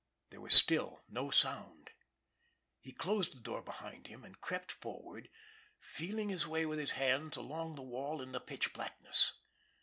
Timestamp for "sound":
1.29-1.91